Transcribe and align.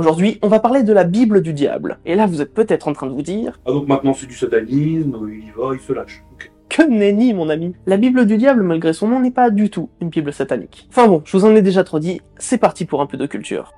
Aujourd'hui, 0.00 0.38
on 0.40 0.48
va 0.48 0.60
parler 0.60 0.82
de 0.82 0.94
la 0.94 1.04
Bible 1.04 1.42
du 1.42 1.52
diable. 1.52 1.98
Et 2.06 2.14
là, 2.14 2.26
vous 2.26 2.40
êtes 2.40 2.54
peut-être 2.54 2.88
en 2.88 2.94
train 2.94 3.06
de 3.06 3.12
vous 3.12 3.20
dire 3.20 3.60
Ah 3.66 3.70
donc 3.70 3.86
maintenant 3.86 4.14
c'est 4.14 4.24
du 4.24 4.34
satanisme, 4.34 5.28
il 5.28 5.48
y 5.48 5.50
va, 5.54 5.74
il 5.74 5.80
se 5.80 5.92
lâche. 5.92 6.24
Que 6.70 6.82
nenni, 6.88 7.34
mon 7.34 7.50
ami. 7.50 7.74
La 7.84 7.98
Bible 7.98 8.24
du 8.24 8.38
diable, 8.38 8.62
malgré 8.62 8.94
son 8.94 9.08
nom, 9.08 9.20
n'est 9.20 9.30
pas 9.30 9.50
du 9.50 9.68
tout 9.68 9.90
une 10.00 10.08
Bible 10.08 10.32
satanique. 10.32 10.88
Enfin 10.88 11.06
bon, 11.06 11.20
je 11.26 11.36
vous 11.36 11.44
en 11.44 11.54
ai 11.54 11.60
déjà 11.60 11.84
trop 11.84 11.98
dit, 11.98 12.22
c'est 12.38 12.56
parti 12.56 12.86
pour 12.86 13.02
un 13.02 13.06
peu 13.06 13.18
de 13.18 13.26
culture. 13.26 13.74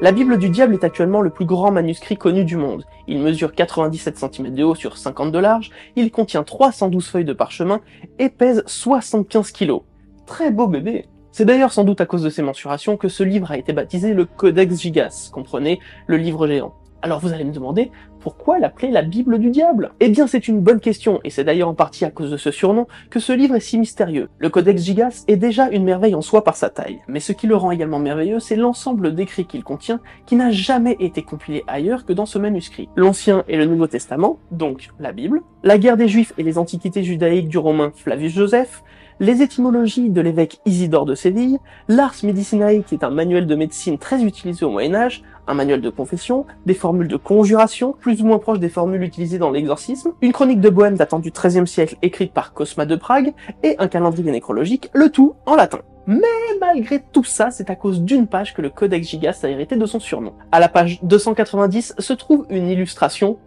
La 0.00 0.10
Bible 0.10 0.38
du 0.38 0.48
diable 0.48 0.72
est 0.72 0.84
actuellement 0.84 1.20
le 1.20 1.28
plus 1.28 1.44
grand 1.44 1.70
manuscrit 1.70 2.16
connu 2.16 2.46
du 2.46 2.56
monde. 2.56 2.86
Il 3.06 3.18
mesure 3.18 3.52
97 3.52 4.16
cm 4.16 4.54
de 4.54 4.64
haut 4.64 4.74
sur 4.74 4.96
50 4.96 5.32
de 5.32 5.38
large, 5.38 5.70
il 5.96 6.10
contient 6.10 6.44
312 6.44 7.06
feuilles 7.06 7.24
de 7.26 7.34
parchemin 7.34 7.82
et 8.18 8.30
pèse 8.30 8.62
75 8.64 9.52
kg. 9.52 9.80
Très 10.24 10.50
beau 10.50 10.66
bébé. 10.66 11.04
C'est 11.36 11.44
d'ailleurs 11.44 11.74
sans 11.74 11.84
doute 11.84 12.00
à 12.00 12.06
cause 12.06 12.22
de 12.22 12.30
ces 12.30 12.40
mensurations 12.40 12.96
que 12.96 13.08
ce 13.08 13.22
livre 13.22 13.50
a 13.52 13.58
été 13.58 13.74
baptisé 13.74 14.14
le 14.14 14.24
Codex 14.24 14.80
Gigas, 14.80 15.28
comprenez, 15.30 15.80
le 16.06 16.16
livre 16.16 16.46
géant. 16.46 16.72
Alors 17.02 17.20
vous 17.20 17.34
allez 17.34 17.44
me 17.44 17.52
demander, 17.52 17.90
pourquoi 18.20 18.58
l'appeler 18.58 18.90
la 18.90 19.02
Bible 19.02 19.38
du 19.38 19.50
diable? 19.50 19.92
Eh 20.00 20.08
bien 20.08 20.26
c'est 20.26 20.48
une 20.48 20.62
bonne 20.62 20.80
question, 20.80 21.20
et 21.24 21.30
c'est 21.30 21.44
d'ailleurs 21.44 21.68
en 21.68 21.74
partie 21.74 22.06
à 22.06 22.10
cause 22.10 22.30
de 22.30 22.38
ce 22.38 22.50
surnom 22.50 22.86
que 23.10 23.20
ce 23.20 23.34
livre 23.34 23.54
est 23.54 23.60
si 23.60 23.76
mystérieux. 23.76 24.30
Le 24.38 24.48
Codex 24.48 24.82
Gigas 24.82 25.24
est 25.28 25.36
déjà 25.36 25.68
une 25.68 25.84
merveille 25.84 26.14
en 26.14 26.22
soi 26.22 26.42
par 26.42 26.56
sa 26.56 26.70
taille, 26.70 27.00
mais 27.06 27.20
ce 27.20 27.32
qui 27.32 27.46
le 27.46 27.54
rend 27.54 27.70
également 27.70 27.98
merveilleux, 27.98 28.40
c'est 28.40 28.56
l'ensemble 28.56 29.14
d'écrits 29.14 29.44
qu'il 29.44 29.62
contient, 29.62 30.00
qui 30.24 30.36
n'a 30.36 30.50
jamais 30.50 30.96
été 31.00 31.20
compilé 31.20 31.64
ailleurs 31.66 32.06
que 32.06 32.14
dans 32.14 32.24
ce 32.24 32.38
manuscrit. 32.38 32.88
L'Ancien 32.96 33.44
et 33.46 33.58
le 33.58 33.66
Nouveau 33.66 33.88
Testament, 33.88 34.38
donc 34.52 34.88
la 34.98 35.12
Bible, 35.12 35.42
la 35.64 35.76
guerre 35.76 35.98
des 35.98 36.08
Juifs 36.08 36.32
et 36.38 36.42
les 36.42 36.56
antiquités 36.56 37.02
judaïques 37.02 37.48
du 37.48 37.58
Romain 37.58 37.92
Flavius 37.94 38.32
Joseph, 38.32 38.82
les 39.20 39.42
étymologies 39.42 40.10
de 40.10 40.20
l'évêque 40.20 40.60
Isidore 40.66 41.06
de 41.06 41.14
Séville, 41.14 41.58
l'Ars 41.88 42.14
Medicinae 42.22 42.82
qui 42.82 42.94
est 42.94 43.04
un 43.04 43.10
manuel 43.10 43.46
de 43.46 43.54
médecine 43.54 43.98
très 43.98 44.22
utilisé 44.22 44.64
au 44.64 44.70
Moyen 44.70 44.94
Âge, 44.94 45.22
un 45.46 45.54
manuel 45.54 45.80
de 45.80 45.90
confession, 45.90 46.46
des 46.66 46.74
formules 46.74 47.08
de 47.08 47.16
conjuration, 47.16 47.94
plus 47.98 48.22
ou 48.22 48.26
moins 48.26 48.38
proches 48.38 48.58
des 48.58 48.68
formules 48.68 49.02
utilisées 49.02 49.38
dans 49.38 49.50
l'exorcisme, 49.50 50.12
une 50.20 50.32
chronique 50.32 50.60
de 50.60 50.70
Bohème 50.70 50.96
datant 50.96 51.18
du 51.18 51.30
XIIIe 51.30 51.66
siècle 51.66 51.96
écrite 52.02 52.32
par 52.32 52.52
Cosma 52.52 52.84
de 52.84 52.96
Prague, 52.96 53.32
et 53.62 53.76
un 53.78 53.88
calendrier 53.88 54.30
nécrologique, 54.30 54.90
le 54.92 55.10
tout 55.10 55.34
en 55.46 55.54
latin. 55.54 55.80
Mais 56.06 56.22
malgré 56.60 57.02
tout 57.12 57.24
ça, 57.24 57.50
c'est 57.50 57.68
à 57.70 57.74
cause 57.74 58.00
d'une 58.00 58.26
page 58.26 58.54
que 58.54 58.62
le 58.62 58.70
Codex 58.70 59.08
Gigas 59.08 59.40
a 59.42 59.48
hérité 59.48 59.76
de 59.76 59.86
son 59.86 59.98
surnom. 59.98 60.34
À 60.52 60.60
la 60.60 60.68
page 60.68 61.00
290 61.02 61.94
se 61.98 62.12
trouve 62.12 62.46
une 62.48 62.68
illustration 62.68 63.38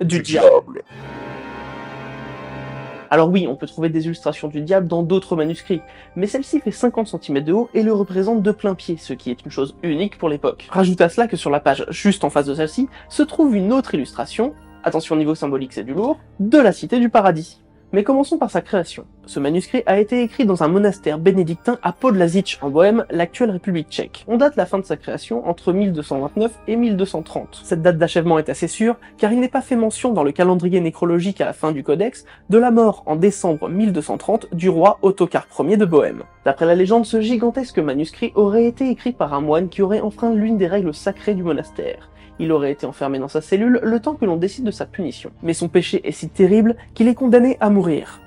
du 0.00 0.20
diable. 0.20 0.82
Alors 3.10 3.30
oui, 3.30 3.46
on 3.48 3.56
peut 3.56 3.66
trouver 3.66 3.88
des 3.88 4.04
illustrations 4.06 4.48
du 4.48 4.60
diable 4.60 4.86
dans 4.86 5.02
d'autres 5.02 5.34
manuscrits, 5.36 5.80
mais 6.14 6.26
celle-ci 6.26 6.60
fait 6.60 6.70
50 6.70 7.08
cm 7.08 7.40
de 7.42 7.52
haut 7.52 7.70
et 7.72 7.82
le 7.82 7.92
représente 7.92 8.42
de 8.42 8.50
plein 8.50 8.74
pied, 8.74 8.96
ce 8.98 9.14
qui 9.14 9.30
est 9.30 9.44
une 9.44 9.50
chose 9.50 9.76
unique 9.82 10.18
pour 10.18 10.28
l'époque. 10.28 10.68
Rajoute 10.70 11.00
à 11.00 11.08
cela 11.08 11.26
que 11.26 11.36
sur 11.36 11.50
la 11.50 11.60
page 11.60 11.86
juste 11.88 12.24
en 12.24 12.30
face 12.30 12.46
de 12.46 12.54
celle-ci 12.54 12.88
se 13.08 13.22
trouve 13.22 13.56
une 13.56 13.72
autre 13.72 13.94
illustration, 13.94 14.54
attention 14.84 15.14
au 15.14 15.18
niveau 15.18 15.34
symbolique 15.34 15.72
c'est 15.72 15.84
du 15.84 15.94
lourd, 15.94 16.18
de 16.38 16.58
la 16.58 16.72
cité 16.72 17.00
du 17.00 17.08
paradis. 17.08 17.62
Mais 17.92 18.04
commençons 18.04 18.36
par 18.36 18.50
sa 18.50 18.60
création. 18.60 19.06
Ce 19.28 19.40
manuscrit 19.40 19.82
a 19.84 20.00
été 20.00 20.22
écrit 20.22 20.46
dans 20.46 20.62
un 20.62 20.68
monastère 20.68 21.18
bénédictin 21.18 21.78
à 21.82 21.92
Podlazic 21.92 22.58
en 22.62 22.70
Bohème, 22.70 23.04
l'actuelle 23.10 23.50
République 23.50 23.90
tchèque. 23.90 24.24
On 24.26 24.38
date 24.38 24.56
la 24.56 24.64
fin 24.64 24.78
de 24.78 24.86
sa 24.86 24.96
création 24.96 25.46
entre 25.46 25.74
1229 25.74 26.50
et 26.66 26.76
1230. 26.76 27.60
Cette 27.62 27.82
date 27.82 27.98
d'achèvement 27.98 28.38
est 28.38 28.48
assez 28.48 28.68
sûre, 28.68 28.96
car 29.18 29.30
il 29.30 29.40
n'est 29.40 29.50
pas 29.50 29.60
fait 29.60 29.76
mention 29.76 30.14
dans 30.14 30.22
le 30.24 30.32
calendrier 30.32 30.80
nécrologique 30.80 31.42
à 31.42 31.44
la 31.44 31.52
fin 31.52 31.72
du 31.72 31.84
codex 31.84 32.24
de 32.48 32.56
la 32.56 32.70
mort 32.70 33.02
en 33.04 33.16
décembre 33.16 33.68
1230 33.68 34.54
du 34.54 34.70
roi 34.70 34.98
Ottokar 35.02 35.46
Ier 35.58 35.76
de 35.76 35.84
Bohème. 35.84 36.22
D'après 36.46 36.64
la 36.64 36.74
légende, 36.74 37.04
ce 37.04 37.20
gigantesque 37.20 37.80
manuscrit 37.80 38.32
aurait 38.34 38.64
été 38.64 38.88
écrit 38.88 39.12
par 39.12 39.34
un 39.34 39.42
moine 39.42 39.68
qui 39.68 39.82
aurait 39.82 40.00
enfreint 40.00 40.32
l'une 40.32 40.56
des 40.56 40.68
règles 40.68 40.94
sacrées 40.94 41.34
du 41.34 41.42
monastère 41.42 42.08
il 42.40 42.52
aurait 42.52 42.70
été 42.70 42.86
enfermé 42.86 43.18
dans 43.18 43.26
sa 43.26 43.40
cellule 43.40 43.80
le 43.82 43.98
temps 43.98 44.14
que 44.14 44.24
l'on 44.24 44.36
décide 44.36 44.62
de 44.62 44.70
sa 44.70 44.86
punition. 44.86 45.32
Mais 45.42 45.54
son 45.54 45.66
péché 45.66 46.00
est 46.04 46.12
si 46.12 46.28
terrible 46.28 46.76
qu'il 46.94 47.08
est 47.08 47.14
condamné 47.16 47.56
à 47.58 47.68
mourir. 47.68 48.20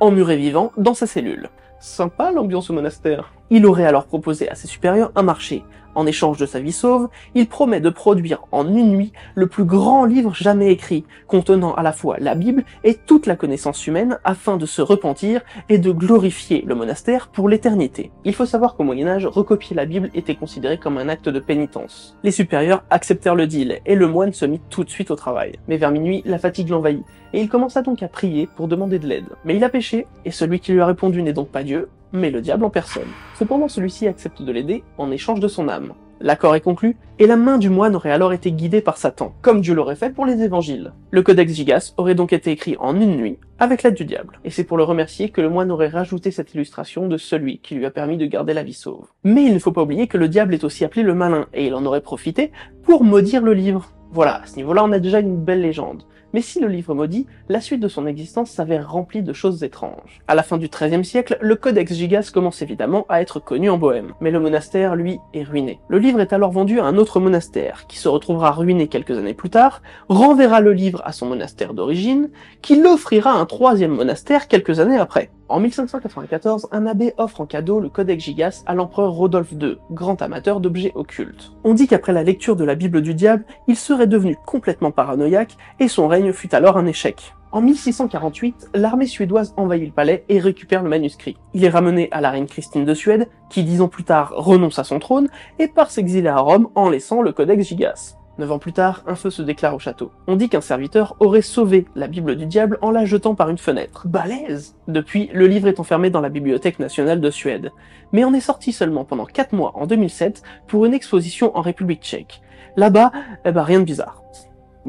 Emmuré 0.00 0.36
vivant 0.36 0.70
dans 0.76 0.94
sa 0.94 1.08
cellule. 1.08 1.50
Sympa 1.80 2.30
l'ambiance 2.30 2.70
au 2.70 2.72
monastère. 2.72 3.32
Il 3.50 3.66
aurait 3.66 3.84
alors 3.84 4.06
proposé 4.06 4.48
à 4.48 4.54
ses 4.54 4.68
supérieurs 4.68 5.10
un 5.16 5.22
marché. 5.22 5.64
En 5.98 6.06
échange 6.06 6.38
de 6.38 6.46
sa 6.46 6.60
vie 6.60 6.70
sauve, 6.70 7.08
il 7.34 7.48
promet 7.48 7.80
de 7.80 7.90
produire 7.90 8.44
en 8.52 8.72
une 8.72 8.92
nuit 8.92 9.12
le 9.34 9.48
plus 9.48 9.64
grand 9.64 10.04
livre 10.04 10.32
jamais 10.32 10.70
écrit, 10.70 11.04
contenant 11.26 11.74
à 11.74 11.82
la 11.82 11.90
fois 11.90 12.18
la 12.20 12.36
Bible 12.36 12.62
et 12.84 12.94
toute 12.94 13.26
la 13.26 13.34
connaissance 13.34 13.84
humaine 13.84 14.20
afin 14.22 14.58
de 14.58 14.64
se 14.64 14.80
repentir 14.80 15.40
et 15.68 15.78
de 15.78 15.90
glorifier 15.90 16.62
le 16.64 16.76
monastère 16.76 17.26
pour 17.26 17.48
l'éternité. 17.48 18.12
Il 18.24 18.32
faut 18.32 18.46
savoir 18.46 18.76
qu'au 18.76 18.84
Moyen 18.84 19.08
Âge, 19.08 19.26
recopier 19.26 19.74
la 19.74 19.86
Bible 19.86 20.08
était 20.14 20.36
considéré 20.36 20.78
comme 20.78 20.98
un 20.98 21.08
acte 21.08 21.28
de 21.28 21.40
pénitence. 21.40 22.16
Les 22.22 22.30
supérieurs 22.30 22.84
acceptèrent 22.90 23.34
le 23.34 23.48
deal 23.48 23.80
et 23.84 23.96
le 23.96 24.06
moine 24.06 24.32
se 24.32 24.44
mit 24.44 24.60
tout 24.70 24.84
de 24.84 24.90
suite 24.90 25.10
au 25.10 25.16
travail. 25.16 25.58
Mais 25.66 25.78
vers 25.78 25.90
minuit, 25.90 26.22
la 26.26 26.38
fatigue 26.38 26.68
l'envahit 26.68 27.02
et 27.32 27.40
il 27.40 27.48
commença 27.48 27.82
donc 27.82 28.02
à 28.02 28.08
prier 28.08 28.48
pour 28.56 28.68
demander 28.68 28.98
de 28.98 29.06
l'aide. 29.06 29.26
Mais 29.44 29.56
il 29.56 29.64
a 29.64 29.68
péché, 29.68 30.06
et 30.24 30.30
celui 30.30 30.60
qui 30.60 30.72
lui 30.72 30.80
a 30.80 30.86
répondu 30.86 31.22
n'est 31.22 31.32
donc 31.32 31.48
pas 31.48 31.62
Dieu, 31.62 31.88
mais 32.12 32.30
le 32.30 32.40
diable 32.40 32.64
en 32.64 32.70
personne. 32.70 33.08
Cependant, 33.34 33.68
celui-ci 33.68 34.06
accepte 34.06 34.42
de 34.42 34.52
l'aider 34.52 34.84
en 34.98 35.10
échange 35.10 35.40
de 35.40 35.48
son 35.48 35.68
âme. 35.68 35.94
L'accord 36.20 36.56
est 36.56 36.60
conclu, 36.60 36.96
et 37.20 37.28
la 37.28 37.36
main 37.36 37.58
du 37.58 37.70
moine 37.70 37.94
aurait 37.94 38.10
alors 38.10 38.32
été 38.32 38.50
guidée 38.50 38.80
par 38.80 38.96
Satan, 38.96 39.34
comme 39.40 39.60
Dieu 39.60 39.72
l'aurait 39.72 39.94
fait 39.94 40.10
pour 40.10 40.26
les 40.26 40.42
évangiles. 40.42 40.92
Le 41.12 41.22
codex 41.22 41.52
Gigas 41.52 41.94
aurait 41.96 42.16
donc 42.16 42.32
été 42.32 42.50
écrit 42.50 42.76
en 42.80 43.00
une 43.00 43.16
nuit, 43.16 43.38
avec 43.60 43.84
l'aide 43.84 43.94
du 43.94 44.04
diable. 44.04 44.40
Et 44.44 44.50
c'est 44.50 44.64
pour 44.64 44.76
le 44.76 44.82
remercier 44.82 45.28
que 45.28 45.40
le 45.40 45.48
moine 45.48 45.70
aurait 45.70 45.88
rajouté 45.88 46.32
cette 46.32 46.54
illustration 46.54 47.06
de 47.06 47.16
celui 47.16 47.58
qui 47.58 47.76
lui 47.76 47.86
a 47.86 47.92
permis 47.92 48.16
de 48.16 48.26
garder 48.26 48.52
la 48.52 48.64
vie 48.64 48.72
sauve. 48.72 49.06
Mais 49.22 49.44
il 49.44 49.54
ne 49.54 49.60
faut 49.60 49.70
pas 49.70 49.82
oublier 49.82 50.08
que 50.08 50.18
le 50.18 50.28
diable 50.28 50.54
est 50.54 50.64
aussi 50.64 50.84
appelé 50.84 51.04
le 51.04 51.14
malin, 51.14 51.46
et 51.54 51.68
il 51.68 51.74
en 51.74 51.86
aurait 51.86 52.00
profité 52.00 52.50
pour 52.82 53.04
maudire 53.04 53.42
le 53.42 53.54
livre. 53.54 53.92
Voilà, 54.10 54.42
à 54.42 54.46
ce 54.46 54.56
niveau-là, 54.56 54.84
on 54.84 54.92
a 54.92 54.98
déjà 54.98 55.20
une 55.20 55.36
belle 55.36 55.60
légende. 55.60 56.04
Mais 56.34 56.42
si 56.42 56.60
le 56.60 56.68
livre 56.68 56.94
maudit, 56.94 57.26
la 57.48 57.60
suite 57.60 57.80
de 57.80 57.88
son 57.88 58.06
existence 58.06 58.50
s'avère 58.50 58.90
remplie 58.90 59.22
de 59.22 59.32
choses 59.32 59.62
étranges. 59.64 60.20
À 60.28 60.34
la 60.34 60.42
fin 60.42 60.58
du 60.58 60.68
XIIIe 60.68 61.04
siècle, 61.04 61.38
le 61.40 61.56
Codex 61.56 61.94
Gigas 61.94 62.30
commence 62.32 62.60
évidemment 62.60 63.06
à 63.08 63.22
être 63.22 63.40
connu 63.40 63.70
en 63.70 63.78
Bohème, 63.78 64.12
mais 64.20 64.30
le 64.30 64.40
monastère, 64.40 64.94
lui, 64.94 65.18
est 65.32 65.42
ruiné. 65.42 65.80
Le 65.88 65.98
livre 65.98 66.20
est 66.20 66.32
alors 66.32 66.52
vendu 66.52 66.80
à 66.80 66.84
un 66.84 66.96
autre 66.96 67.20
monastère, 67.20 67.86
qui 67.86 67.98
se 67.98 68.08
retrouvera 68.08 68.50
ruiné 68.50 68.88
quelques 68.88 69.16
années 69.16 69.34
plus 69.34 69.50
tard, 69.50 69.82
renverra 70.08 70.60
le 70.60 70.72
livre 70.72 71.02
à 71.04 71.12
son 71.12 71.26
monastère 71.26 71.72
d'origine, 71.72 72.30
qui 72.60 72.80
l'offrira 72.80 73.32
à 73.32 73.38
un 73.38 73.46
troisième 73.46 73.94
monastère 73.94 74.48
quelques 74.48 74.80
années 74.80 74.98
après. 74.98 75.30
En 75.50 75.60
1594, 75.60 76.68
un 76.72 76.86
abbé 76.86 77.14
offre 77.16 77.40
en 77.40 77.46
cadeau 77.46 77.80
le 77.80 77.88
Codex 77.88 78.22
Gigas 78.22 78.62
à 78.66 78.74
l'empereur 78.74 79.12
Rodolphe 79.12 79.52
II, 79.52 79.78
grand 79.90 80.20
amateur 80.20 80.60
d'objets 80.60 80.92
occultes. 80.94 81.52
On 81.64 81.72
dit 81.72 81.86
qu'après 81.86 82.12
la 82.12 82.22
lecture 82.22 82.54
de 82.54 82.64
la 82.64 82.74
Bible 82.74 83.00
du 83.00 83.14
diable, 83.14 83.46
il 83.66 83.76
serait 83.76 84.06
devenu 84.06 84.36
complètement 84.44 84.90
paranoïaque 84.90 85.56
et 85.80 85.88
son 85.88 86.06
règne 86.06 86.32
fut 86.32 86.54
alors 86.54 86.76
un 86.76 86.84
échec. 86.84 87.32
En 87.50 87.62
1648, 87.62 88.72
l'armée 88.74 89.06
suédoise 89.06 89.54
envahit 89.56 89.86
le 89.86 89.92
palais 89.92 90.26
et 90.28 90.38
récupère 90.38 90.82
le 90.82 90.90
manuscrit. 90.90 91.38
Il 91.54 91.64
est 91.64 91.70
ramené 91.70 92.08
à 92.10 92.20
la 92.20 92.28
reine 92.28 92.46
Christine 92.46 92.84
de 92.84 92.92
Suède, 92.92 93.26
qui 93.48 93.64
dix 93.64 93.80
ans 93.80 93.88
plus 93.88 94.04
tard 94.04 94.34
renonce 94.36 94.78
à 94.78 94.84
son 94.84 94.98
trône 94.98 95.30
et 95.58 95.68
part 95.68 95.90
s'exiler 95.90 96.28
à 96.28 96.36
Rome 96.36 96.68
en 96.74 96.90
laissant 96.90 97.22
le 97.22 97.32
Codex 97.32 97.66
Gigas. 97.66 98.18
Neuf 98.38 98.52
ans 98.52 98.60
plus 98.60 98.72
tard, 98.72 99.02
un 99.08 99.16
feu 99.16 99.30
se 99.30 99.42
déclare 99.42 99.74
au 99.74 99.80
château. 99.80 100.12
On 100.28 100.36
dit 100.36 100.48
qu'un 100.48 100.60
serviteur 100.60 101.16
aurait 101.18 101.42
sauvé 101.42 101.86
la 101.96 102.06
Bible 102.06 102.36
du 102.36 102.46
diable 102.46 102.78
en 102.82 102.92
la 102.92 103.04
jetant 103.04 103.34
par 103.34 103.50
une 103.50 103.58
fenêtre. 103.58 104.06
Balèze 104.06 104.76
Depuis, 104.86 105.28
le 105.32 105.48
livre 105.48 105.66
est 105.66 105.80
enfermé 105.80 106.08
dans 106.08 106.20
la 106.20 106.28
Bibliothèque 106.28 106.78
nationale 106.78 107.20
de 107.20 107.30
Suède. 107.30 107.72
Mais 108.12 108.24
on 108.24 108.32
est 108.32 108.40
sorti 108.40 108.72
seulement 108.72 109.04
pendant 109.04 109.26
4 109.26 109.54
mois 109.54 109.72
en 109.74 109.86
2007 109.86 110.42
pour 110.68 110.86
une 110.86 110.94
exposition 110.94 111.56
en 111.56 111.62
République 111.62 112.02
tchèque. 112.02 112.40
Là-bas, 112.76 113.10
eh 113.44 113.50
ben 113.50 113.62
rien 113.62 113.80
de 113.80 113.84
bizarre. 113.84 114.22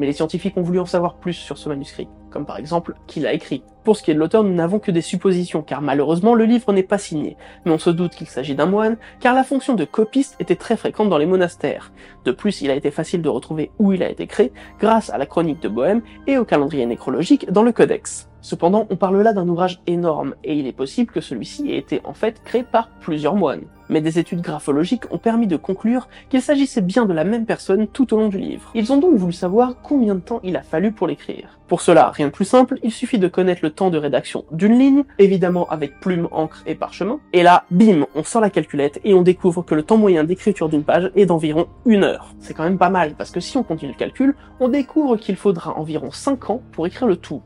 Mais 0.00 0.06
les 0.06 0.14
scientifiques 0.14 0.56
ont 0.56 0.62
voulu 0.62 0.80
en 0.80 0.86
savoir 0.86 1.16
plus 1.16 1.34
sur 1.34 1.58
ce 1.58 1.68
manuscrit, 1.68 2.08
comme 2.30 2.46
par 2.46 2.56
exemple 2.56 2.94
qui 3.06 3.20
l'a 3.20 3.34
écrit. 3.34 3.62
Pour 3.84 3.98
ce 3.98 4.02
qui 4.02 4.10
est 4.10 4.14
de 4.14 4.18
l'auteur, 4.18 4.42
nous 4.42 4.54
n'avons 4.54 4.78
que 4.78 4.90
des 4.90 5.02
suppositions, 5.02 5.60
car 5.60 5.82
malheureusement 5.82 6.34
le 6.34 6.46
livre 6.46 6.72
n'est 6.72 6.82
pas 6.82 6.96
signé, 6.96 7.36
mais 7.66 7.72
on 7.72 7.78
se 7.78 7.90
doute 7.90 8.14
qu'il 8.14 8.26
s'agit 8.26 8.54
d'un 8.54 8.64
moine, 8.64 8.96
car 9.20 9.34
la 9.34 9.44
fonction 9.44 9.74
de 9.74 9.84
copiste 9.84 10.36
était 10.40 10.56
très 10.56 10.78
fréquente 10.78 11.10
dans 11.10 11.18
les 11.18 11.26
monastères. 11.26 11.92
De 12.24 12.32
plus, 12.32 12.62
il 12.62 12.70
a 12.70 12.76
été 12.76 12.90
facile 12.90 13.20
de 13.20 13.28
retrouver 13.28 13.72
où 13.78 13.92
il 13.92 14.02
a 14.02 14.08
été 14.08 14.26
créé, 14.26 14.54
grâce 14.78 15.10
à 15.10 15.18
la 15.18 15.26
chronique 15.26 15.60
de 15.60 15.68
Bohème 15.68 16.00
et 16.26 16.38
au 16.38 16.46
calendrier 16.46 16.86
nécrologique 16.86 17.52
dans 17.52 17.62
le 17.62 17.72
codex. 17.72 18.29
Cependant, 18.42 18.86
on 18.90 18.96
parle 18.96 19.20
là 19.20 19.32
d'un 19.32 19.48
ouvrage 19.48 19.80
énorme, 19.86 20.34
et 20.44 20.54
il 20.54 20.66
est 20.66 20.72
possible 20.72 21.12
que 21.12 21.20
celui-ci 21.20 21.70
ait 21.70 21.78
été 21.78 22.00
en 22.04 22.14
fait 22.14 22.42
créé 22.42 22.62
par 22.62 22.88
plusieurs 23.00 23.34
moines. 23.34 23.64
Mais 23.88 24.00
des 24.00 24.18
études 24.18 24.40
graphologiques 24.40 25.12
ont 25.12 25.18
permis 25.18 25.48
de 25.48 25.56
conclure 25.56 26.08
qu'il 26.28 26.40
s'agissait 26.40 26.80
bien 26.80 27.06
de 27.06 27.12
la 27.12 27.24
même 27.24 27.44
personne 27.44 27.88
tout 27.88 28.14
au 28.14 28.18
long 28.18 28.28
du 28.28 28.38
livre. 28.38 28.70
Ils 28.74 28.92
ont 28.92 28.98
donc 28.98 29.16
voulu 29.16 29.32
savoir 29.32 29.74
combien 29.82 30.14
de 30.14 30.20
temps 30.20 30.40
il 30.44 30.56
a 30.56 30.62
fallu 30.62 30.92
pour 30.92 31.08
l'écrire. 31.08 31.58
Pour 31.66 31.80
cela, 31.80 32.10
rien 32.10 32.26
de 32.26 32.32
plus 32.32 32.44
simple, 32.44 32.78
il 32.82 32.92
suffit 32.92 33.18
de 33.18 33.28
connaître 33.28 33.60
le 33.62 33.70
temps 33.70 33.90
de 33.90 33.98
rédaction 33.98 34.44
d'une 34.52 34.78
ligne, 34.78 35.04
évidemment 35.18 35.68
avec 35.68 36.00
plume, 36.00 36.28
encre 36.30 36.62
et 36.66 36.74
parchemin, 36.74 37.20
et 37.32 37.42
là, 37.42 37.64
bim, 37.70 38.06
on 38.14 38.24
sort 38.24 38.40
la 38.40 38.50
calculette 38.50 39.00
et 39.04 39.14
on 39.14 39.22
découvre 39.22 39.62
que 39.62 39.74
le 39.74 39.82
temps 39.82 39.96
moyen 39.96 40.24
d'écriture 40.24 40.68
d'une 40.68 40.84
page 40.84 41.10
est 41.14 41.26
d'environ 41.26 41.66
une 41.84 42.04
heure. 42.04 42.34
C'est 42.38 42.54
quand 42.54 42.64
même 42.64 42.78
pas 42.78 42.90
mal, 42.90 43.14
parce 43.16 43.30
que 43.30 43.40
si 43.40 43.56
on 43.56 43.62
continue 43.62 43.92
le 43.92 43.98
calcul, 43.98 44.34
on 44.60 44.68
découvre 44.68 45.16
qu'il 45.16 45.36
faudra 45.36 45.76
environ 45.76 46.10
5 46.10 46.50
ans 46.50 46.62
pour 46.72 46.86
écrire 46.86 47.06
le 47.06 47.16
tout 47.16 47.42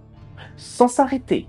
sans 0.56 0.88
s'arrêter. 0.88 1.46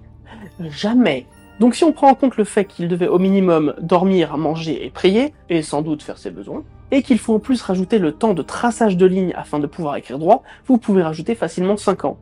Jamais. 0.59 1.25
Donc 1.59 1.75
si 1.75 1.83
on 1.83 1.93
prend 1.93 2.09
en 2.09 2.15
compte 2.15 2.37
le 2.37 2.43
fait 2.43 2.65
qu'il 2.65 2.87
devait 2.87 3.07
au 3.07 3.19
minimum 3.19 3.73
dormir, 3.79 4.37
manger 4.37 4.85
et 4.85 4.89
prier, 4.89 5.33
et 5.49 5.61
sans 5.61 5.81
doute 5.81 6.03
faire 6.03 6.17
ses 6.17 6.31
besoins, 6.31 6.63
et 6.91 7.01
qu'il 7.01 7.17
faut 7.17 7.35
en 7.35 7.39
plus 7.39 7.61
rajouter 7.61 7.97
le 7.97 8.11
temps 8.11 8.33
de 8.33 8.41
traçage 8.41 8.97
de 8.97 9.05
lignes 9.05 9.33
afin 9.35 9.59
de 9.59 9.67
pouvoir 9.67 9.95
écrire 9.95 10.19
droit, 10.19 10.43
vous 10.67 10.77
pouvez 10.77 11.01
rajouter 11.01 11.33
facilement 11.33 11.77
5 11.77 12.05
ans. 12.05 12.17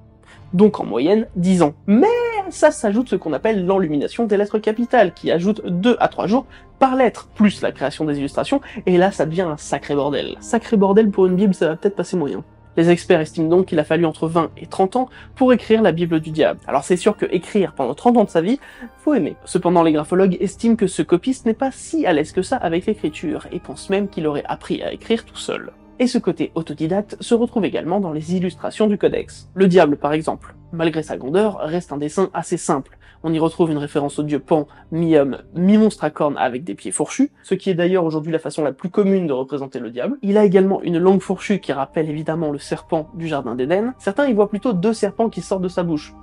Donc 0.54 0.80
en 0.80 0.86
moyenne 0.86 1.28
10 1.36 1.64
ans. 1.64 1.74
Mais 1.88 2.08
ça 2.50 2.70
s'ajoute 2.70 3.10
ce 3.10 3.16
qu'on 3.16 3.34
appelle 3.34 3.66
l'enlumination 3.66 4.26
des 4.26 4.38
lettres 4.38 4.60
capitales, 4.60 5.14
qui 5.14 5.32
ajoute 5.32 5.66
2 5.66 5.98
à 6.00 6.08
3 6.08 6.28
jours 6.28 6.46
par 6.78 6.96
lettre, 6.96 7.28
plus 7.34 7.62
la 7.62 7.72
création 7.72 8.06
des 8.06 8.20
illustrations, 8.20 8.62
et 8.86 8.98
là 8.98 9.12
ça 9.12 9.26
devient 9.26 9.42
un 9.42 9.58
sacré 9.58 9.96
bordel. 9.96 10.36
Sacré 10.42 10.78
bordel 10.78 11.10
pour 11.10 11.26
une 11.26 11.36
Bible, 11.36 11.54
ça 11.56 11.70
va 11.70 11.76
peut-être 11.76 11.96
passer 11.96 12.18
moyen. 12.18 12.44
Les 12.76 12.90
experts 12.90 13.22
estiment 13.22 13.50
donc 13.50 13.68
qu'il 13.68 13.80
a 13.80 13.84
fallu 13.84 14.06
entre 14.06 14.28
20 14.28 14.52
et 14.58 14.66
30 14.66 14.96
ans 14.96 15.10
pour 15.36 15.54
écrire 15.54 15.82
la 15.82 15.92
Bible 15.92 16.20
du 16.20 16.32
diable. 16.32 16.60
Alors 16.68 16.84
c'est 16.84 16.98
sûr 16.98 17.16
que 17.16 17.26
écrire 17.32 17.74
pendant 17.74 17.94
30 17.94 18.18
ans 18.18 18.24
de 18.24 18.30
sa 18.30 18.42
vie, 18.42 18.60
faut 19.04 19.14
aimer. 19.14 19.36
Cependant, 19.46 19.84
les 19.84 19.92
graphologues 19.92 20.38
estiment 20.40 20.76
que 20.76 20.88
ce 20.88 21.02
copiste 21.02 21.46
n'est 21.46 21.54
pas 21.54 21.72
si 21.72 22.06
à 22.06 22.14
l'aise 22.14 22.32
que 22.32 22.42
ça 22.42 22.58
avec 22.58 22.86
l'écriture, 22.86 23.48
et 23.52 23.60
pensent 23.60 23.90
même 23.90 24.08
qu'il 24.08 24.28
aurait 24.28 24.46
appris 24.46 24.82
à 24.82 24.92
écrire 24.92 25.26
tout 25.26 25.38
seul. 25.38 25.72
Et 26.00 26.08
ce 26.08 26.18
côté 26.18 26.52
autodidacte 26.56 27.18
se 27.20 27.36
retrouve 27.36 27.66
également 27.66 28.00
dans 28.00 28.12
les 28.12 28.36
illustrations 28.36 28.88
du 28.88 28.98
codex. 28.98 29.48
Le 29.54 29.68
diable, 29.68 29.98
par 29.98 30.14
exemple, 30.14 30.56
malgré 30.74 31.04
sa 31.04 31.16
grandeur, 31.16 31.60
reste 31.60 31.94
un 31.94 31.98
dessin 31.98 32.30
assez 32.34 32.58
simple. 32.58 32.98
On 33.24 33.32
y 33.32 33.40
retrouve 33.40 33.72
une 33.72 33.78
référence 33.78 34.20
au 34.20 34.24
dieu 34.24 34.40
Pan, 34.40 34.68
mi-homme, 34.92 35.38
mi-monstre 35.56 36.04
à 36.04 36.10
cornes 36.10 36.38
avec 36.38 36.66
des 36.66 36.76
pieds 36.76 36.92
fourchus, 36.92 37.32
ce 37.44 37.56
qui 37.56 37.70
est 37.70 37.74
d'ailleurs 37.74 38.04
aujourd'hui 38.04 38.34
la 38.34 38.40
façon 38.40 38.64
la 38.64 38.74
plus 38.74 38.90
commune 38.90 39.28
de 39.28 39.34
représenter 39.34 39.80
le 39.80 39.92
diable. 39.92 40.18
Il 40.22 40.38
a 40.38 40.44
également 40.44 40.82
une 40.82 40.98
langue 40.98 41.22
fourchue 41.22 41.62
qui 41.62 41.72
rappelle 41.72 42.10
évidemment 42.10 42.52
le 42.52 42.60
serpent 42.60 43.10
du 43.14 43.28
jardin 43.28 43.56
d'Éden. 43.56 43.94
Certains 43.98 44.28
y 44.28 44.34
voient 44.34 44.50
plutôt 44.50 44.74
deux 44.74 44.94
serpents 44.94 45.30
qui 45.30 45.42
sortent 45.42 45.62
de 45.62 45.70
sa 45.70 45.84
bouche. 45.84 46.14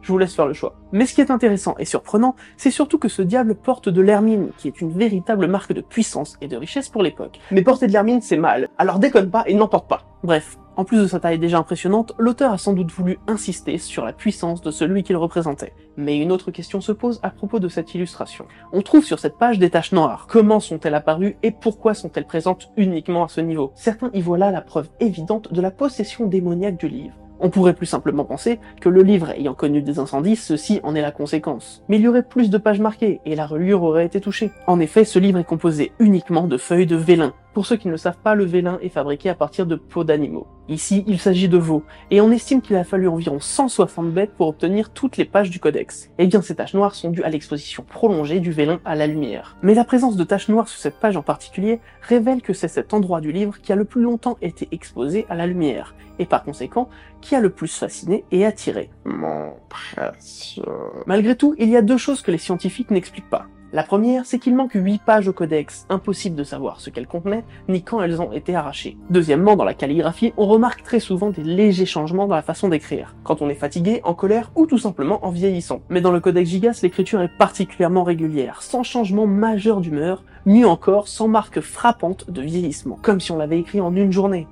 Je 0.00 0.12
vous 0.12 0.18
laisse 0.18 0.34
faire 0.34 0.46
le 0.46 0.54
choix. 0.54 0.76
Mais 0.92 1.04
ce 1.04 1.14
qui 1.14 1.20
est 1.20 1.32
intéressant 1.32 1.74
et 1.78 1.84
surprenant, 1.84 2.36
c'est 2.56 2.70
surtout 2.70 2.96
que 2.96 3.08
ce 3.08 3.22
diable 3.22 3.56
porte 3.56 3.88
de 3.88 4.00
l'hermine, 4.00 4.50
qui 4.56 4.68
est 4.68 4.80
une 4.80 4.92
véritable 4.92 5.48
marque 5.48 5.72
de 5.72 5.80
puissance 5.80 6.36
et 6.40 6.46
de 6.46 6.56
richesse 6.56 6.88
pour 6.88 7.02
l'époque. 7.02 7.40
Mais 7.50 7.62
porter 7.62 7.88
de 7.88 7.92
l'hermine, 7.92 8.20
c'est 8.20 8.36
mal, 8.36 8.68
alors 8.78 9.00
déconne 9.00 9.30
pas 9.30 9.42
et 9.46 9.54
n'en 9.54 9.68
porte 9.68 9.88
pas. 9.88 10.04
Bref, 10.22 10.58
en 10.76 10.84
plus 10.84 10.98
de 10.98 11.06
sa 11.06 11.20
taille 11.20 11.38
déjà 11.38 11.58
impressionnante, 11.58 12.12
l'auteur 12.18 12.52
a 12.52 12.58
sans 12.58 12.74
doute 12.74 12.92
voulu 12.92 13.18
insister 13.26 13.78
sur 13.78 14.04
la 14.04 14.12
puissance 14.12 14.60
de 14.60 14.70
celui 14.70 15.02
qu'il 15.02 15.16
représentait. 15.16 15.72
Mais 15.96 16.18
une 16.18 16.32
autre 16.32 16.50
question 16.50 16.80
se 16.80 16.92
pose 16.92 17.18
à 17.22 17.30
propos 17.30 17.58
de 17.58 17.68
cette 17.68 17.94
illustration. 17.94 18.46
On 18.72 18.82
trouve 18.82 19.04
sur 19.04 19.18
cette 19.18 19.38
page 19.38 19.58
des 19.58 19.70
taches 19.70 19.92
noires. 19.92 20.26
Comment 20.28 20.60
sont-elles 20.60 20.94
apparues 20.94 21.36
et 21.42 21.50
pourquoi 21.50 21.94
sont-elles 21.94 22.26
présentes 22.26 22.70
uniquement 22.76 23.24
à 23.24 23.28
ce 23.28 23.40
niveau? 23.40 23.72
Certains 23.74 24.10
y 24.12 24.20
voient 24.20 24.38
là 24.38 24.50
la 24.50 24.60
preuve 24.60 24.90
évidente 25.00 25.52
de 25.52 25.60
la 25.60 25.70
possession 25.70 26.26
démoniaque 26.26 26.78
du 26.78 26.88
livre. 26.88 27.14
On 27.38 27.50
pourrait 27.50 27.74
plus 27.74 27.86
simplement 27.86 28.24
penser 28.24 28.58
que 28.80 28.88
le 28.88 29.02
livre 29.02 29.30
ayant 29.30 29.54
connu 29.54 29.82
des 29.82 29.98
incendies, 29.98 30.36
ceci 30.36 30.80
en 30.82 30.94
est 30.94 31.02
la 31.02 31.10
conséquence. 31.10 31.82
Mais 31.88 31.96
il 31.96 32.02
y 32.02 32.08
aurait 32.08 32.22
plus 32.22 32.48
de 32.48 32.56
pages 32.56 32.80
marquées, 32.80 33.20
et 33.26 33.36
la 33.36 33.46
reliure 33.46 33.82
aurait 33.82 34.06
été 34.06 34.20
touchée. 34.20 34.50
En 34.66 34.80
effet, 34.80 35.04
ce 35.04 35.18
livre 35.18 35.38
est 35.38 35.44
composé 35.44 35.92
uniquement 35.98 36.46
de 36.46 36.56
feuilles 36.56 36.86
de 36.86 36.96
vélin. 36.96 37.34
Pour 37.56 37.64
ceux 37.64 37.76
qui 37.76 37.86
ne 37.86 37.92
le 37.92 37.96
savent 37.96 38.18
pas, 38.22 38.34
le 38.34 38.44
vélin 38.44 38.78
est 38.82 38.90
fabriqué 38.90 39.30
à 39.30 39.34
partir 39.34 39.64
de 39.64 39.76
peaux 39.76 40.04
d'animaux. 40.04 40.46
Ici, 40.68 41.04
il 41.06 41.18
s'agit 41.18 41.48
de 41.48 41.56
veaux, 41.56 41.84
et 42.10 42.20
on 42.20 42.30
estime 42.30 42.60
qu'il 42.60 42.76
a 42.76 42.84
fallu 42.84 43.08
environ 43.08 43.40
160 43.40 44.12
bêtes 44.12 44.34
pour 44.36 44.48
obtenir 44.48 44.90
toutes 44.90 45.16
les 45.16 45.24
pages 45.24 45.48
du 45.48 45.58
codex. 45.58 46.10
Eh 46.18 46.26
bien, 46.26 46.42
ces 46.42 46.54
taches 46.54 46.74
noires 46.74 46.94
sont 46.94 47.08
dues 47.08 47.22
à 47.22 47.30
l'exposition 47.30 47.82
prolongée 47.82 48.40
du 48.40 48.52
vélin 48.52 48.78
à 48.84 48.94
la 48.94 49.06
lumière. 49.06 49.56
Mais 49.62 49.72
la 49.72 49.84
présence 49.84 50.16
de 50.16 50.24
taches 50.24 50.50
noires 50.50 50.68
sur 50.68 50.78
cette 50.78 51.00
page 51.00 51.16
en 51.16 51.22
particulier 51.22 51.80
révèle 52.02 52.42
que 52.42 52.52
c'est 52.52 52.68
cet 52.68 52.92
endroit 52.92 53.22
du 53.22 53.32
livre 53.32 53.58
qui 53.62 53.72
a 53.72 53.76
le 53.76 53.86
plus 53.86 54.02
longtemps 54.02 54.36
été 54.42 54.68
exposé 54.70 55.24
à 55.30 55.34
la 55.34 55.46
lumière, 55.46 55.94
et 56.18 56.26
par 56.26 56.44
conséquent, 56.44 56.90
qui 57.22 57.36
a 57.36 57.40
le 57.40 57.48
plus 57.48 57.74
fasciné 57.74 58.26
et 58.32 58.44
attiré. 58.44 58.90
Mon 59.06 59.54
précieux. 59.70 60.62
Malgré 61.06 61.34
tout, 61.34 61.54
il 61.56 61.70
y 61.70 61.76
a 61.78 61.80
deux 61.80 61.96
choses 61.96 62.20
que 62.20 62.30
les 62.30 62.36
scientifiques 62.36 62.90
n'expliquent 62.90 63.30
pas. 63.30 63.46
La 63.76 63.82
première, 63.82 64.24
c'est 64.24 64.38
qu'il 64.38 64.56
manque 64.56 64.72
8 64.72 65.02
pages 65.02 65.28
au 65.28 65.34
codex, 65.34 65.84
impossible 65.90 66.34
de 66.34 66.44
savoir 66.44 66.80
ce 66.80 66.88
qu'elles 66.88 67.06
contenaient, 67.06 67.44
ni 67.68 67.82
quand 67.82 68.00
elles 68.00 68.22
ont 68.22 68.32
été 68.32 68.56
arrachées. 68.56 68.96
Deuxièmement, 69.10 69.54
dans 69.54 69.66
la 69.66 69.74
calligraphie, 69.74 70.32
on 70.38 70.46
remarque 70.46 70.82
très 70.82 70.98
souvent 70.98 71.28
des 71.28 71.42
légers 71.42 71.84
changements 71.84 72.26
dans 72.26 72.36
la 72.36 72.40
façon 72.40 72.70
d'écrire, 72.70 73.14
quand 73.22 73.42
on 73.42 73.50
est 73.50 73.54
fatigué, 73.54 74.00
en 74.02 74.14
colère 74.14 74.50
ou 74.54 74.64
tout 74.64 74.78
simplement 74.78 75.22
en 75.26 75.30
vieillissant. 75.30 75.82
Mais 75.90 76.00
dans 76.00 76.10
le 76.10 76.20
codex 76.20 76.48
Gigas, 76.48 76.80
l'écriture 76.82 77.20
est 77.20 77.36
particulièrement 77.36 78.02
régulière, 78.02 78.62
sans 78.62 78.82
changement 78.82 79.26
majeur 79.26 79.82
d'humeur, 79.82 80.24
mieux 80.46 80.66
encore, 80.66 81.06
sans 81.06 81.28
marque 81.28 81.60
frappante 81.60 82.30
de 82.30 82.40
vieillissement, 82.40 82.98
comme 83.02 83.20
si 83.20 83.30
on 83.30 83.36
l'avait 83.36 83.60
écrit 83.60 83.82
en 83.82 83.94
une 83.94 84.10
journée. 84.10 84.46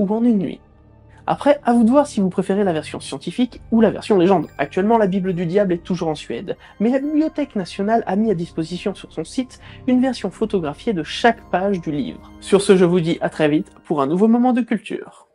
Ou 0.00 0.12
en 0.12 0.24
une 0.24 0.38
nuit. 0.38 0.60
Après, 1.26 1.58
à 1.64 1.72
vous 1.72 1.82
de 1.82 1.90
voir 1.90 2.06
si 2.06 2.20
vous 2.20 2.28
préférez 2.28 2.62
la 2.62 2.72
version 2.72 3.00
scientifique 3.00 3.60
ou 3.72 3.80
la 3.80 3.90
version 3.90 4.16
légende. 4.16 4.46
Actuellement, 4.58 4.96
la 4.96 5.08
Bible 5.08 5.32
du 5.32 5.44
Diable 5.44 5.72
est 5.72 5.82
toujours 5.82 6.08
en 6.08 6.14
Suède, 6.14 6.56
mais 6.78 6.90
la 6.90 7.00
Bibliothèque 7.00 7.56
nationale 7.56 8.04
a 8.06 8.14
mis 8.14 8.30
à 8.30 8.34
disposition 8.34 8.94
sur 8.94 9.12
son 9.12 9.24
site 9.24 9.60
une 9.88 10.00
version 10.00 10.30
photographiée 10.30 10.92
de 10.92 11.02
chaque 11.02 11.40
page 11.50 11.80
du 11.80 11.90
livre. 11.90 12.30
Sur 12.40 12.62
ce, 12.62 12.76
je 12.76 12.84
vous 12.84 13.00
dis 13.00 13.18
à 13.20 13.28
très 13.28 13.48
vite 13.48 13.72
pour 13.84 14.00
un 14.02 14.06
nouveau 14.06 14.28
moment 14.28 14.52
de 14.52 14.60
culture. 14.60 15.25